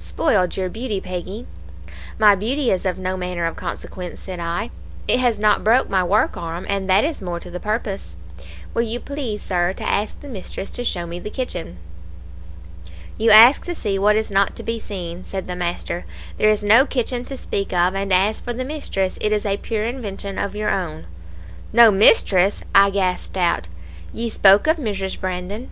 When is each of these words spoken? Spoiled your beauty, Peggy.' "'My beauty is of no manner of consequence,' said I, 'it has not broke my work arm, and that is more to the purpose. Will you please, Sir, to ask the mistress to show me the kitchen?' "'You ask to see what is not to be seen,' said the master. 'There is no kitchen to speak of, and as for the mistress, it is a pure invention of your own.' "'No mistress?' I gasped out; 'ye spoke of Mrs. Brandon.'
Spoiled 0.00 0.54
your 0.54 0.68
beauty, 0.68 1.00
Peggy.' 1.00 1.46
"'My 2.18 2.34
beauty 2.34 2.70
is 2.70 2.84
of 2.84 2.98
no 2.98 3.16
manner 3.16 3.46
of 3.46 3.56
consequence,' 3.56 4.20
said 4.20 4.38
I, 4.38 4.70
'it 5.08 5.18
has 5.18 5.38
not 5.38 5.64
broke 5.64 5.88
my 5.88 6.04
work 6.04 6.36
arm, 6.36 6.66
and 6.68 6.90
that 6.90 7.04
is 7.04 7.22
more 7.22 7.40
to 7.40 7.50
the 7.50 7.58
purpose. 7.58 8.14
Will 8.74 8.82
you 8.82 9.00
please, 9.00 9.40
Sir, 9.42 9.72
to 9.78 9.88
ask 9.88 10.20
the 10.20 10.28
mistress 10.28 10.70
to 10.72 10.84
show 10.84 11.06
me 11.06 11.18
the 11.18 11.30
kitchen?' 11.30 11.78
"'You 13.16 13.30
ask 13.30 13.64
to 13.64 13.74
see 13.74 13.98
what 13.98 14.14
is 14.14 14.30
not 14.30 14.54
to 14.56 14.62
be 14.62 14.78
seen,' 14.78 15.24
said 15.24 15.46
the 15.46 15.56
master. 15.56 16.04
'There 16.36 16.50
is 16.50 16.62
no 16.62 16.84
kitchen 16.84 17.24
to 17.24 17.38
speak 17.38 17.72
of, 17.72 17.94
and 17.94 18.12
as 18.12 18.40
for 18.40 18.52
the 18.52 18.66
mistress, 18.66 19.16
it 19.22 19.32
is 19.32 19.46
a 19.46 19.56
pure 19.56 19.84
invention 19.84 20.36
of 20.38 20.54
your 20.54 20.68
own.' 20.68 21.06
"'No 21.72 21.90
mistress?' 21.90 22.60
I 22.74 22.90
gasped 22.90 23.38
out; 23.38 23.68
'ye 24.12 24.28
spoke 24.28 24.66
of 24.66 24.76
Mrs. 24.76 25.18
Brandon.' 25.18 25.70